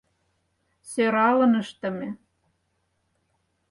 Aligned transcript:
«Сӧралын 0.89 1.53
ыштыме. 1.61 2.09